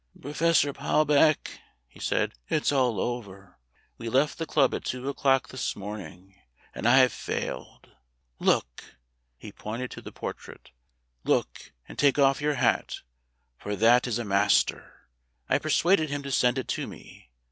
"Professor 0.19 0.73
Palbeck," 0.73 1.59
he 1.87 1.99
said, 1.99 2.33
"it's 2.49 2.71
all 2.71 2.99
over. 2.99 3.59
We 3.99 4.09
left 4.09 4.39
the 4.39 4.47
club 4.47 4.73
at 4.73 4.83
two 4.83 5.07
o'clock 5.09 5.49
this 5.49 5.75
morning; 5.75 6.41
and 6.73 6.87
I 6.87 6.97
have 6.97 7.13
failed. 7.13 7.91
Look!" 8.39 8.95
He 9.37 9.51
pointed 9.51 9.91
to 9.91 10.01
the 10.01 10.11
portrait. 10.11 10.71
"Look, 11.23 11.71
and 11.87 11.99
take 11.99 12.17
off 12.17 12.41
your 12.41 12.55
hat, 12.55 13.01
for 13.59 13.75
that 13.75 14.07
is 14.07 14.17
a 14.17 14.25
master. 14.25 15.07
I 15.47 15.59
persuaded 15.59 16.09
him 16.09 16.23
to 16.23 16.31
send 16.31 16.57
it 16.57 16.75
me. 16.79 17.29